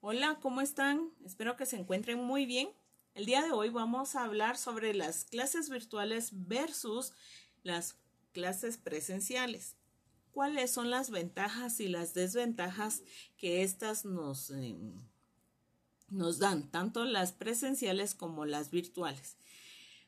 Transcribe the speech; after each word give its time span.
Hola, 0.00 0.38
¿cómo 0.40 0.60
están? 0.60 1.10
Espero 1.24 1.56
que 1.56 1.66
se 1.66 1.74
encuentren 1.74 2.22
muy 2.22 2.46
bien. 2.46 2.70
El 3.14 3.26
día 3.26 3.42
de 3.42 3.50
hoy 3.50 3.68
vamos 3.68 4.14
a 4.14 4.22
hablar 4.22 4.56
sobre 4.56 4.94
las 4.94 5.24
clases 5.24 5.70
virtuales 5.70 6.30
versus 6.32 7.14
las 7.64 7.96
clases 8.30 8.78
presenciales. 8.78 9.74
¿Cuáles 10.30 10.70
son 10.70 10.90
las 10.90 11.10
ventajas 11.10 11.80
y 11.80 11.88
las 11.88 12.14
desventajas 12.14 13.02
que 13.36 13.64
éstas 13.64 14.04
nos, 14.04 14.50
eh, 14.50 14.76
nos 16.10 16.38
dan, 16.38 16.70
tanto 16.70 17.04
las 17.04 17.32
presenciales 17.32 18.14
como 18.14 18.46
las 18.46 18.70
virtuales? 18.70 19.36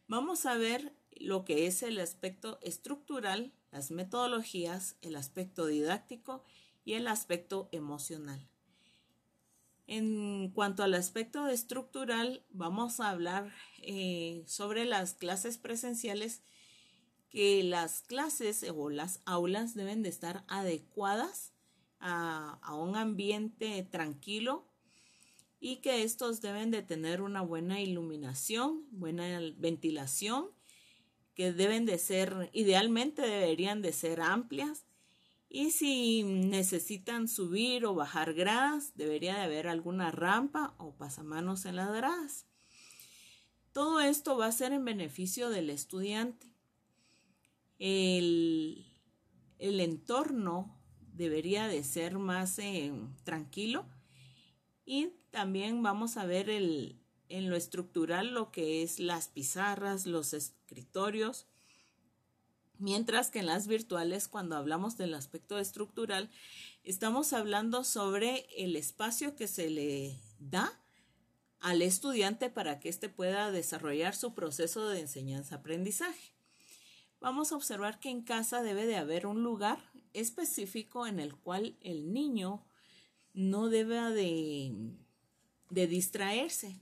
Vamos 0.07 0.47
a 0.47 0.55
ver 0.55 0.95
lo 1.17 1.45
que 1.45 1.67
es 1.67 1.83
el 1.83 1.99
aspecto 1.99 2.61
estructural, 2.63 3.53
las 3.73 3.91
metodologías, 3.91 4.95
el 5.03 5.17
aspecto 5.17 5.67
didáctico 5.67 6.45
y 6.85 6.93
el 6.93 7.09
aspecto 7.09 7.69
emocional. 7.73 8.49
En 9.93 10.53
cuanto 10.55 10.85
al 10.85 10.95
aspecto 10.95 11.49
estructural, 11.49 12.45
vamos 12.51 13.01
a 13.01 13.11
hablar 13.11 13.53
eh, 13.83 14.45
sobre 14.47 14.85
las 14.85 15.15
clases 15.15 15.59
presenciales, 15.59 16.45
que 17.29 17.65
las 17.65 18.03
clases 18.03 18.65
o 18.73 18.89
las 18.89 19.21
aulas 19.25 19.75
deben 19.75 20.05
de 20.05 20.09
estar 20.09 20.45
adecuadas 20.47 21.55
a, 21.99 22.61
a 22.63 22.77
un 22.77 22.95
ambiente 22.95 23.83
tranquilo 23.83 24.65
y 25.59 25.79
que 25.79 26.05
estos 26.05 26.41
deben 26.41 26.71
de 26.71 26.83
tener 26.83 27.21
una 27.21 27.43
buena 27.43 27.81
iluminación, 27.81 28.87
buena 28.93 29.41
ventilación, 29.57 30.53
que 31.35 31.53
deben 31.53 31.85
de 31.85 31.99
ser, 31.99 32.49
idealmente 32.53 33.23
deberían 33.23 33.83
de 33.83 33.93
ser 33.93 34.21
amplias 34.21 34.85
y 35.53 35.73
si 35.73 36.23
necesitan 36.23 37.27
subir 37.27 37.85
o 37.85 37.97
bajar 37.97 38.35
gradas, 38.35 38.93
debería 38.95 39.35
de 39.35 39.43
haber 39.43 39.67
alguna 39.67 40.13
rampa 40.13 40.75
o 40.79 40.95
pasamanos 40.95 41.67
en 41.67 41.75
las 41.75 41.93
gradas. 41.93 42.47
Todo 43.73 44.01
esto 44.01 44.37
va 44.37 44.47
a 44.47 44.53
ser 44.53 44.73
en 44.73 44.85
beneficio 44.85 45.51
del 45.51 45.69
estudiante. 45.71 46.47
El, 47.81 48.87
entorno 49.59 50.81
debería 51.15 51.67
de 51.67 51.83
ser 51.83 52.19
más 52.19 52.59
eh, 52.61 52.93
tranquilo 53.25 53.87
y 54.85 55.15
también 55.31 55.83
vamos 55.83 56.17
a 56.17 56.27
ver 56.27 56.49
el, 56.49 57.01
en 57.29 57.51
lo 57.51 57.57
estructural 57.57 58.35
lo 58.35 58.53
que 58.53 58.85
es 58.85 59.01
las 59.01 59.29
pizarras, 59.29 60.07
los 60.07 60.33
escritorios, 60.33 61.50
Mientras 62.81 63.31
que 63.31 63.41
en 63.41 63.47
las 63.47 63.67
virtuales, 63.67 64.27
cuando 64.27 64.57
hablamos 64.57 64.97
del 64.97 65.13
aspecto 65.13 65.59
estructural, 65.59 66.31
estamos 66.83 67.35
hablando 67.35 67.85
sobre 67.85 68.47
el 68.57 68.75
espacio 68.75 69.37
que 69.37 69.49
se 69.49 69.69
le 69.69 70.19
da 70.39 70.73
al 71.61 71.83
estudiante 71.83 72.49
para 72.49 72.81
que 72.81 72.89
éste 72.89 73.11
pueda 73.11 73.51
desarrollar 73.51 74.17
su 74.17 74.33
proceso 74.33 74.89
de 74.89 75.01
enseñanza-aprendizaje. 75.01 76.33
Vamos 77.21 77.53
a 77.53 77.57
observar 77.57 78.01
que 78.01 78.09
en 78.09 78.23
casa 78.23 78.63
debe 78.63 78.87
de 78.87 78.97
haber 78.97 79.27
un 79.27 79.43
lugar 79.43 79.79
específico 80.15 81.07
en 81.07 81.21
el 81.21 81.37
cual 81.37 81.77
el 81.83 82.15
niño 82.15 82.65
no 83.35 83.69
debe 83.69 84.01
de, 84.11 84.73
de 85.69 85.87
distraerse 85.87 86.81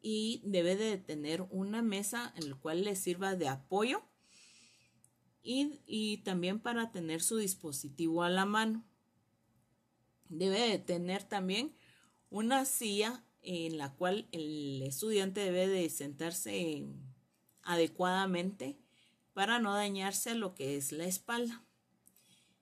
y 0.00 0.40
debe 0.42 0.74
de 0.74 0.96
tener 0.96 1.42
una 1.50 1.82
mesa 1.82 2.32
en 2.34 2.48
la 2.48 2.56
cual 2.56 2.82
le 2.82 2.96
sirva 2.96 3.36
de 3.36 3.48
apoyo 3.48 4.02
y, 5.42 6.18
también 6.18 6.60
para 6.60 6.90
tener 6.90 7.22
su 7.22 7.38
dispositivo 7.38 8.22
a 8.22 8.30
la 8.30 8.44
mano. 8.44 8.84
Debe 10.28 10.60
de 10.60 10.78
tener 10.78 11.24
también 11.24 11.74
una 12.30 12.64
silla 12.64 13.24
en 13.42 13.78
la 13.78 13.94
cual 13.94 14.28
el 14.32 14.82
estudiante 14.82 15.40
debe 15.40 15.66
de 15.68 15.88
sentarse 15.88 16.84
adecuadamente 17.62 18.78
para 19.32 19.58
no 19.58 19.72
dañarse 19.74 20.34
lo 20.34 20.54
que 20.54 20.76
es 20.76 20.92
la 20.92 21.06
espalda. 21.06 21.64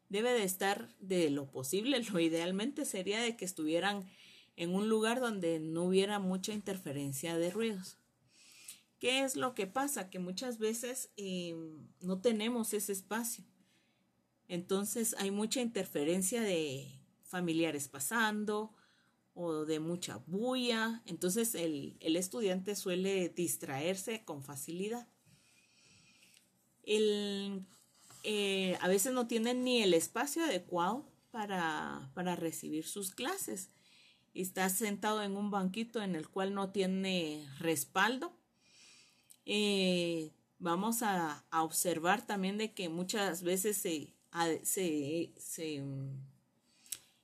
Debe 0.08 0.32
de 0.32 0.44
estar 0.44 0.94
de 1.00 1.30
lo 1.30 1.50
posible, 1.50 2.00
lo 2.02 2.20
idealmente 2.20 2.84
sería 2.84 3.20
de 3.20 3.36
que 3.36 3.44
estuvieran 3.44 4.08
en 4.56 4.74
un 4.74 4.88
lugar 4.88 5.20
donde 5.20 5.58
no 5.58 5.84
hubiera 5.84 6.18
mucha 6.18 6.52
interferencia 6.52 7.36
de 7.36 7.50
ruidos. 7.50 7.98
¿Qué 8.98 9.24
es 9.24 9.36
lo 9.36 9.54
que 9.54 9.66
pasa? 9.66 10.08
Que 10.08 10.18
muchas 10.18 10.58
veces 10.58 11.10
em, 11.16 11.86
no 12.00 12.20
tenemos 12.20 12.72
ese 12.72 12.92
espacio. 12.92 13.44
Entonces 14.48 15.14
hay 15.18 15.30
mucha 15.30 15.60
interferencia 15.60 16.40
de 16.40 16.98
familiares 17.22 17.88
pasando 17.88 18.72
o 19.34 19.66
de 19.66 19.80
mucha 19.80 20.16
bulla. 20.26 21.02
Entonces 21.04 21.54
el, 21.54 21.98
estudiante 22.00 22.74
suele 22.74 23.28
distraerse 23.28 24.24
con 24.24 24.42
facilidad. 24.42 25.06
Eh, 26.84 28.78
a 28.80 28.88
veces 28.88 29.12
no 29.12 29.26
tienen 29.26 29.62
ni 29.62 29.82
el 29.82 29.92
espacio 29.92 30.44
adecuado 30.44 31.04
para, 31.30 32.10
para 32.14 32.34
recibir 32.34 32.86
sus 32.86 33.10
clases. 33.10 33.68
Está 34.32 34.70
sentado 34.70 35.22
en 35.22 35.36
un 35.36 35.50
banquito 35.50 36.02
en 36.02 36.14
el 36.14 36.28
cual 36.28 36.54
no 36.54 36.70
tiene 36.70 37.46
respaldo 37.58 38.32
eh, 39.46 40.32
vamos 40.58 41.02
a, 41.02 41.44
observar 41.52 42.26
también 42.26 42.58
de 42.58 42.72
que 42.72 42.88
muchas 42.88 43.42
veces 43.44 43.76
se, 43.76 44.12
mm, 45.80 46.10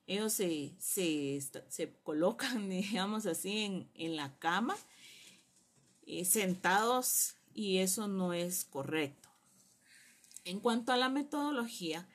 ellos 0.07 0.33
se, 0.33 1.93
colocan, 2.03 2.69
digamos 2.69 3.25
así, 3.25 3.89
en, 3.93 4.15
la 4.15 4.37
cama, 4.39 4.77
eh, 6.05 6.25
sentados, 6.25 7.35
y 7.53 7.79
eso 7.79 8.07
no 8.07 8.33
es 8.33 8.65
correcto. 8.65 9.29
En 10.45 10.59
cuanto 10.59 10.91
a 10.91 10.97
la 10.97 11.09
metodología, 11.09 12.07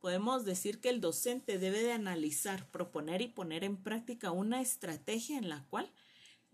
podemos 0.00 0.44
decir 0.44 0.80
que 0.80 0.88
el 0.88 1.00
docente 1.00 1.58
debe 1.58 1.82
de 1.82 1.92
analizar, 1.92 2.70
proponer 2.70 3.22
y 3.22 3.28
poner 3.28 3.62
en 3.62 3.76
práctica 3.76 4.32
una 4.32 4.60
estrategia 4.60 5.38
en 5.38 5.48
la 5.48 5.64
cual 5.70 5.90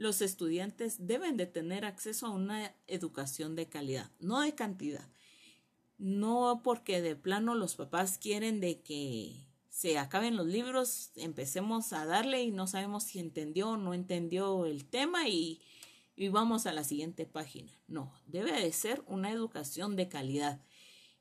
los 0.01 0.23
estudiantes 0.23 1.07
deben 1.07 1.37
de 1.37 1.45
tener 1.45 1.85
acceso 1.85 2.27
a 2.27 2.31
una 2.31 2.75
educación 2.87 3.55
de 3.55 3.69
calidad, 3.69 4.11
no 4.19 4.41
de 4.41 4.55
cantidad. 4.55 5.07
No 5.99 6.63
porque 6.65 7.03
de 7.03 7.17
plano 7.17 7.55
los 7.55 7.75
papás 7.75 8.17
quieren 8.17 8.61
de 8.61 8.81
que 8.81 9.45
se 9.69 9.99
acaben 9.99 10.39
los 10.39 10.47
libros, 10.47 11.11
empecemos 11.17 11.93
a 11.93 12.07
darle 12.07 12.43
y 12.43 12.51
no 12.51 12.67
sabemos 12.67 13.05
si 13.05 13.19
entendió 13.19 13.73
o 13.73 13.77
no 13.77 13.93
entendió 13.93 14.65
el 14.65 14.87
tema 14.87 15.29
y, 15.29 15.61
y 16.17 16.29
vamos 16.29 16.65
a 16.65 16.73
la 16.73 16.83
siguiente 16.83 17.27
página. 17.27 17.71
No, 17.87 18.11
debe 18.27 18.53
de 18.53 18.73
ser 18.73 19.05
una 19.07 19.31
educación 19.31 19.97
de 19.97 20.09
calidad. 20.09 20.65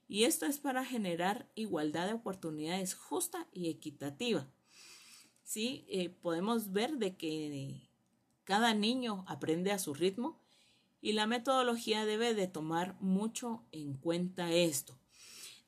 Y 0.07 0.23
esto 0.23 0.46
es 0.46 0.57
para 0.57 0.85
generar 0.85 1.51
igualdad 1.53 2.07
de 2.07 2.13
oportunidades 2.13 2.94
justa 2.94 3.46
y 3.51 3.67
equitativa. 3.67 4.47
Sí, 5.44 5.85
eh, 5.90 6.07
podemos 6.07 6.72
ver 6.72 6.94
de 6.94 7.17
que 7.17 7.88
cada 8.49 8.73
niño 8.73 9.25
aprende 9.27 9.71
a 9.71 9.77
su 9.77 9.93
ritmo 9.93 10.41
y 11.01 11.13
la 11.13 11.27
metodología 11.27 12.03
debe 12.07 12.33
de 12.33 12.47
tomar 12.47 12.99
mucho 12.99 13.63
en 13.71 13.93
cuenta 13.93 14.51
esto. 14.51 14.97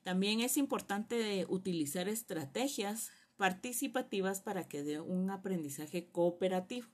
También 0.01 0.39
es 0.39 0.57
importante 0.57 1.45
utilizar 1.47 2.09
estrategias 2.09 3.11
participativas 3.37 4.41
para 4.41 4.67
que 4.67 4.81
dé 4.81 4.99
un 4.99 5.29
aprendizaje 5.29 6.07
cooperativo. 6.07 6.87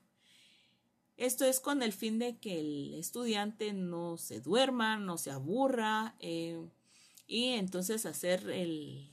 Esto 1.16 1.46
es 1.46 1.58
con 1.58 1.82
el 1.82 1.94
fin 1.94 2.18
de 2.18 2.36
que 2.36 2.60
el 2.60 2.92
estudiante 2.92 3.72
no 3.72 4.18
se 4.18 4.42
duerma, 4.42 4.98
no 4.98 5.16
se 5.16 5.30
aburra 5.30 6.16
eh, 6.20 6.68
y 7.26 7.52
entonces 7.52 8.04
hacer, 8.04 8.50
el, 8.50 9.10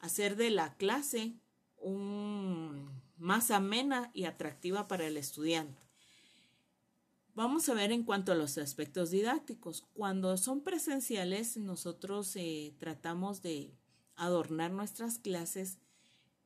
hacer 0.00 0.36
de 0.36 0.50
la 0.50 0.74
clase 0.74 1.32
un 1.78 2.97
más 3.18 3.50
amena 3.50 4.10
y 4.14 4.24
atractiva 4.24 4.88
para 4.88 5.06
el 5.06 5.16
estudiante. 5.16 5.88
Vamos 7.38 7.68
a 7.68 7.74
ver 7.74 7.92
en 7.92 8.02
cuanto 8.02 8.32
a 8.32 8.34
los 8.34 8.58
aspectos 8.58 9.12
didácticos. 9.12 9.86
Cuando 9.92 10.36
son 10.36 10.60
presenciales, 10.62 11.56
nosotros 11.56 12.34
eh, 12.34 12.74
tratamos 12.78 13.42
de 13.42 13.78
adornar 14.16 14.72
nuestras 14.72 15.20
clases, 15.20 15.78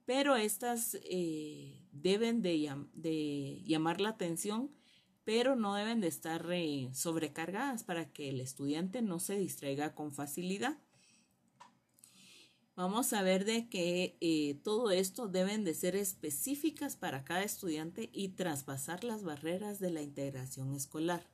pero 0.05 0.37
estas 0.37 0.99
eh, 1.05 1.81
deben 1.93 2.43
de, 2.43 3.63
llamar 3.65 4.03
la 4.03 4.11
atención, 4.11 4.71
pero 5.25 5.57
no 5.57 5.75
deben 5.75 6.03
de 6.03 6.09
estar 6.09 6.47
eh, 6.53 6.91
sobrecargadas 6.93 7.85
para 7.85 8.13
que 8.13 8.29
el 8.29 8.41
estudiante 8.41 9.01
no 9.01 9.19
se 9.19 9.39
distraiga 9.39 9.95
con 9.95 10.13
facilidad. 10.13 10.77
Vamos 12.75 13.13
a 13.13 13.21
ver 13.23 13.45
de 13.45 13.69
que 13.69 14.17
eh, 14.21 14.59
todo 14.65 14.91
esto 14.91 15.29
deben 15.29 15.63
de 15.63 15.75
ser 15.75 15.95
específicas 15.95 16.97
para 16.97 17.23
cada 17.23 17.43
estudiante 17.43 18.09
y 18.15 18.31
traspasar 18.31 19.05
las 19.05 19.23
barreras 19.23 19.79
de 19.79 19.91
la 19.91 20.01
integración 20.01 20.73
escolar. 20.73 21.27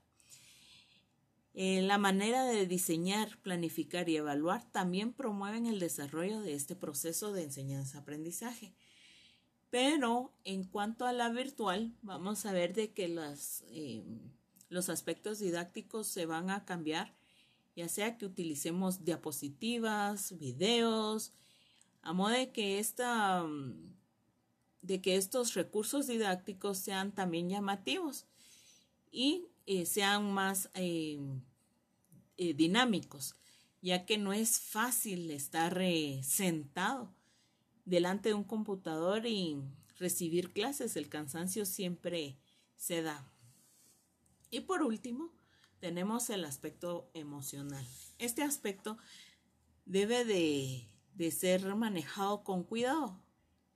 Eh, 1.55 1.83
la 1.83 1.97
manera 1.97 2.45
de 2.45 2.67
diseñar, 2.67 3.39
planificar 3.43 4.09
y 4.09 4.17
evaluar 4.17 4.69
también 4.73 5.13
promueven 5.13 5.67
el 5.67 5.79
desarrollo 5.79 6.41
de 6.41 6.55
este 6.55 6.75
proceso 6.75 7.33
de 7.33 7.45
enseñanza-aprendizaje. 7.45 8.75
Pero 9.71 10.33
en 10.45 10.65
cuanto 10.65 11.05
a 11.05 11.13
la 11.13 11.29
virtual, 11.31 11.95
vamos 12.03 12.47
a 12.47 12.53
ver 12.53 12.75
de 12.75 12.93
que 12.93 13.09
las, 13.09 13.65
eh, 13.69 14.05
los 14.71 14.89
aspectos 14.89 15.39
didácticos 15.39 16.09
se 16.09 16.27
van 16.27 16.51
a 16.51 16.65
cambiar, 16.65 17.18
ya 17.79 17.89
sea 17.89 18.19
que 18.19 18.27
utilicemos 18.27 19.05
diapositivas, 19.05 20.37
videos, 20.37 21.33
a 22.03 22.13
modo 22.13 22.31
de 22.31 22.51
que 22.51 22.81
esta, 22.81 23.47
de 24.83 25.01
que 25.01 25.15
estos 25.15 25.55
recursos 25.55 26.09
didácticos 26.09 26.79
sean 26.79 27.13
también 27.13 27.49
llamativos 27.49 28.27
y 29.13 29.47
eh, 29.67 29.87
sean 29.87 30.35
más 30.35 30.71
eh, 30.75 31.21
dinámicos, 32.37 33.37
ya 33.81 34.05
que 34.07 34.19
no 34.19 34.33
es 34.33 34.59
fácil 34.59 35.31
estar 35.31 35.81
sentado 36.25 37.15
delante 37.85 38.31
de 38.31 38.35
un 38.35 38.43
computador 38.43 39.25
y 39.25 39.57
recibir 40.01 40.53
clases. 40.53 40.97
El 40.97 41.09
cansancio 41.09 41.65
siempre 41.65 42.41
se 42.75 43.03
da. 43.03 43.31
Y 44.51 44.63
por 44.63 44.83
último, 44.83 45.31
tenemos 45.81 46.31
el 46.31 46.45
aspecto 46.45 47.11
emocional. 47.15 47.87
Este 48.19 48.43
aspecto 48.43 48.99
debe 49.85 50.25
de, 50.25 51.31
ser 51.31 51.75
manejado 51.75 52.45
con 52.45 52.65
cuidado, 52.65 53.21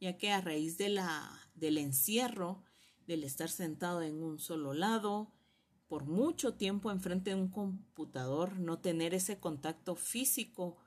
ya 0.01 0.17
que 0.19 0.31
a 0.31 0.41
raíz 0.41 0.79
de 0.79 0.89
la, 0.89 1.49
del 1.55 1.79
encierro, 1.79 2.63
del 3.07 3.25
estar 3.25 3.49
sentado 3.49 4.03
en 4.03 4.23
un 4.23 4.39
solo 4.39 4.75
lado, 4.75 5.33
por 5.89 6.05
mucho 6.05 6.55
tiempo 6.55 6.91
enfrente 6.91 7.31
de 7.31 7.37
un 7.37 7.49
computador, 7.49 8.59
no 8.59 8.79
tener 8.79 9.13
ese 9.15 9.39
contacto 9.39 9.95
físico 9.95 10.79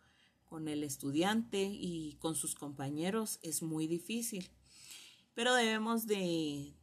con 0.45 0.67
el 0.67 0.83
estudiante 0.83 1.63
y 1.63 2.17
con 2.19 2.35
sus 2.35 2.55
compañeros 2.55 3.39
es 3.41 3.61
muy 3.61 3.87
difícil. 3.87 4.49
Pero 5.33 5.53
debemos 5.53 6.07
de, 6.07 6.73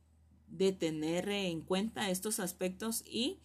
tener 0.79 1.29
en 1.31 1.63
cuenta 1.63 2.11
estos 2.11 2.39
aspectos 2.39 3.03
y 3.07 3.41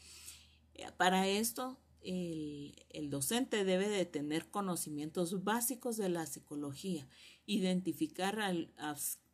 para 0.97 1.27
esto 1.27 1.77
el, 2.01 3.09
docente 3.09 3.63
debe 3.63 3.89
de 3.89 4.05
tener 4.05 4.49
conocimientos 4.49 5.43
básicos 5.43 5.97
de 5.97 6.09
la 6.09 6.25
psicología, 6.25 7.07
identificar 7.45 8.39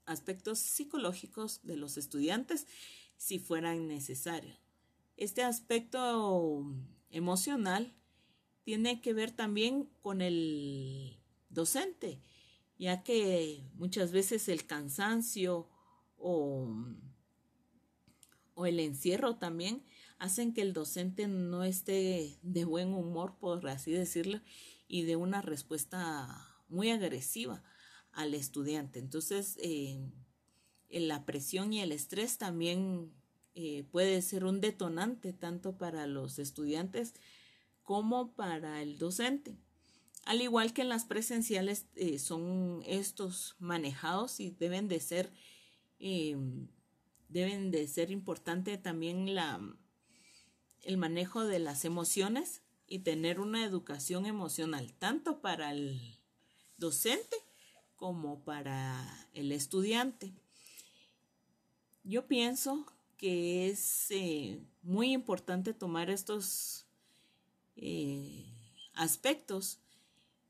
aspectos 0.06 0.60
psicológicos 0.60 1.62
de 1.64 1.78
los 1.78 1.98
estudiantes 1.98 2.68
si 3.18 3.40
fueran 3.40 3.88
necesarios. 3.88 4.58
Este 5.18 5.44
aspecto 5.44 6.66
emocional 7.10 7.94
tiene 8.64 9.02
que 9.02 9.14
ver 9.14 9.32
también 9.32 9.90
con 10.02 10.22
el 10.22 11.20
docente, 11.50 12.22
ya 12.80 13.04
que 13.04 13.64
muchas 13.76 14.12
veces 14.12 14.48
el 14.50 14.66
cansancio 14.66 15.70
o, 16.18 16.74
o 18.56 18.66
el 18.66 18.80
encierro 18.80 19.36
también 19.36 19.84
hacen 20.24 20.54
que 20.54 20.62
el 20.62 20.72
docente 20.72 21.28
no 21.28 21.66
esté 21.66 22.40
de 22.44 22.64
buen 22.64 22.94
humor, 22.94 23.36
por 23.42 23.68
así 23.68 23.92
decirlo, 23.92 24.40
y 24.88 25.04
de 25.04 25.18
una 25.18 25.42
respuesta 25.42 26.48
muy 26.70 26.92
agresiva 26.92 27.62
al 28.14 28.34
estudiante. 28.34 29.00
Entonces, 29.00 29.58
eh, 29.62 30.00
la 30.90 31.26
presión 31.26 31.74
y 31.74 31.82
el 31.82 31.92
estrés 31.92 32.38
también 32.38 33.12
eh, 33.54 33.84
puede 33.92 34.22
ser 34.22 34.46
un 34.46 34.62
detonante 34.62 35.34
tanto 35.34 35.78
para 35.78 36.08
los 36.08 36.40
estudiantes 36.40 37.16
como 37.82 38.34
para 38.34 38.82
el 38.82 38.98
docente. 38.98 39.58
Al 40.24 40.42
igual 40.42 40.72
que 40.72 40.84
en 40.84 40.90
las 40.90 41.04
presenciales 41.04 41.88
eh, 41.96 42.18
son 42.18 42.82
estos 42.86 43.58
manejados 43.60 44.40
y 44.40 44.52
deben 44.52 44.88
de 44.88 45.02
ser 45.02 45.34
deben 47.30 47.72
de 47.72 47.88
ser 47.88 48.12
importante 48.12 48.78
también 48.78 49.36
la 49.36 49.60
el 50.84 50.98
manejo 50.98 51.46
de 51.46 51.60
las 51.60 51.86
emociones 51.86 52.62
y 52.88 53.00
tener 53.00 53.40
una 53.40 53.64
educación 53.66 54.26
emocional 54.26 54.94
tanto 54.94 55.42
para 55.42 55.72
el 55.72 56.20
docente 56.78 57.38
como 57.96 58.44
para 58.44 59.28
el 59.34 59.52
estudiante. 59.52 60.34
Yo 62.04 62.28
pienso 62.28 62.86
que 63.18 63.70
es 63.70 64.12
eh, 64.12 64.60
muy 64.82 65.14
importante 65.14 65.74
tomar 65.74 66.10
estos 66.10 66.86
eh, 67.78 68.46
aspectos 68.94 69.80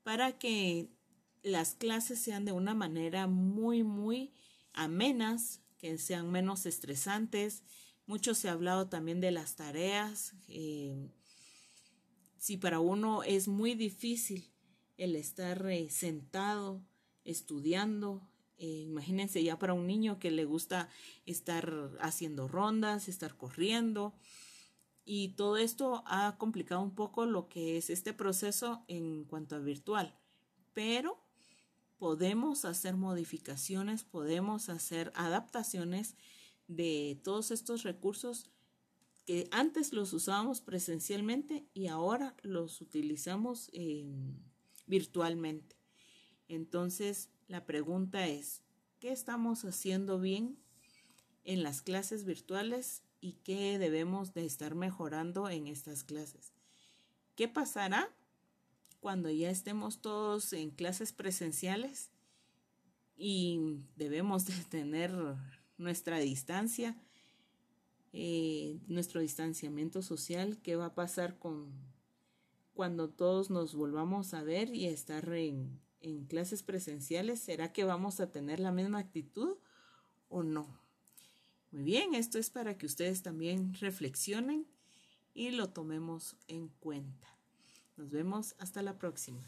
para 0.02 0.38
que 0.38 0.88
las 1.44 1.74
clases 1.74 2.18
sean 2.18 2.44
de 2.44 2.52
una 2.52 2.74
manera 2.74 3.26
muy, 3.26 3.84
muy 3.84 4.32
amenas, 4.72 5.60
que 5.78 5.96
sean 5.98 6.30
menos 6.30 6.66
estresantes. 6.66 7.62
Mucho 8.06 8.34
se 8.34 8.48
ha 8.48 8.52
hablado 8.52 8.88
también 8.88 9.20
de 9.20 9.30
las 9.30 9.56
tareas. 9.56 10.34
Eh, 10.48 11.08
si 12.36 12.56
para 12.56 12.80
uno 12.80 13.22
es 13.22 13.48
muy 13.48 13.74
difícil 13.74 14.50
el 14.98 15.16
estar 15.16 15.66
eh, 15.70 15.88
sentado 15.90 16.82
estudiando, 17.24 18.28
imagínense 18.58 19.42
ya 19.42 19.58
para 19.58 19.74
un 19.74 19.86
niño 19.86 20.18
que 20.18 20.30
le 20.30 20.44
gusta 20.44 20.88
estar 21.26 21.90
haciendo 22.00 22.48
rondas, 22.48 23.08
estar 23.08 23.36
corriendo, 23.36 24.14
y 25.04 25.28
todo 25.36 25.58
esto 25.58 26.02
ha 26.06 26.36
complicado 26.38 26.80
un 26.80 26.94
poco 26.94 27.26
lo 27.26 27.48
que 27.48 27.76
es 27.76 27.90
este 27.90 28.14
proceso 28.14 28.84
en 28.88 29.24
cuanto 29.24 29.56
a 29.56 29.58
virtual, 29.58 30.14
pero 30.72 31.18
podemos 31.98 32.64
hacer 32.64 32.96
modificaciones, 32.96 34.02
podemos 34.02 34.68
hacer 34.68 35.12
adaptaciones 35.14 36.16
de 36.68 37.20
todos 37.22 37.50
estos 37.50 37.82
recursos 37.82 38.50
que 39.24 39.48
antes 39.50 39.92
los 39.92 40.12
usábamos 40.12 40.60
presencialmente 40.60 41.66
y 41.72 41.86
ahora 41.86 42.36
los 42.42 42.80
utilizamos 42.80 43.70
virtualmente. 44.86 45.76
Entonces, 46.48 47.30
la 47.48 47.64
pregunta 47.64 48.26
es, 48.26 48.62
¿qué 49.00 49.12
estamos 49.12 49.64
haciendo 49.64 50.20
bien 50.20 50.58
en 51.44 51.62
las 51.62 51.82
clases 51.82 52.24
virtuales 52.24 53.02
y 53.24 53.32
qué 53.44 53.78
debemos 53.78 54.34
de 54.34 54.44
estar 54.44 54.74
mejorando 54.74 55.48
en 55.48 55.66
estas 55.66 56.04
clases. 56.04 56.52
¿Qué 57.36 57.48
pasará 57.48 58.14
cuando 59.00 59.30
ya 59.30 59.48
estemos 59.48 60.02
todos 60.02 60.52
en 60.52 60.70
clases 60.70 61.14
presenciales 61.14 62.10
y 63.16 63.78
debemos 63.96 64.44
de 64.46 64.54
tener 64.68 65.10
nuestra 65.78 66.18
distancia, 66.18 66.96
eh, 68.12 68.78
nuestro 68.86 69.20
distanciamiento 69.20 70.02
social? 70.02 70.58
¿Qué 70.62 70.76
va 70.76 70.86
a 70.86 70.94
pasar 70.94 71.38
con 71.38 71.72
cuando 72.74 73.08
todos 73.08 73.50
nos 73.50 73.74
volvamos 73.74 74.34
a 74.34 74.42
ver 74.42 74.74
y 74.74 74.86
estar 74.86 75.28
en, 75.32 75.80
en 76.00 76.24
clases 76.24 76.62
presenciales? 76.62 77.40
¿Será 77.40 77.72
que 77.72 77.84
vamos 77.84 78.20
a 78.20 78.30
tener 78.30 78.60
la 78.60 78.72
misma 78.72 78.98
actitud 78.98 79.56
o 80.28 80.42
no? 80.42 80.80
Muy 81.70 81.82
bien, 81.82 82.14
esto 82.14 82.38
es 82.38 82.50
para 82.50 82.78
que 82.78 82.86
ustedes 82.86 83.22
también 83.22 83.74
reflexionen 83.74 84.66
y 85.34 85.50
lo 85.50 85.70
tomemos 85.70 86.36
en 86.46 86.68
cuenta. 86.68 87.28
Nos 87.96 88.10
vemos 88.10 88.54
hasta 88.58 88.80
la 88.82 88.96
próxima. 88.98 89.44